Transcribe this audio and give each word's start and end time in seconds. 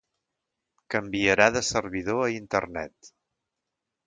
Canviarà 0.95 1.47
de 1.57 1.63
servidor 1.67 2.25
a 2.25 2.31
internet. 2.39 3.13